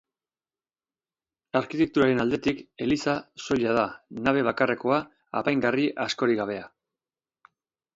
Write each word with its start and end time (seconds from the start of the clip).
Arkitekturaren 1.59 2.23
aldetik, 2.25 2.65
eliza 2.87 3.15
soila 3.45 3.77
da, 3.81 3.87
nabe 4.27 4.45
bakarrekoa, 4.51 5.01
apaingarri 5.45 5.91
askorik 6.11 6.47
gabea. 6.47 6.71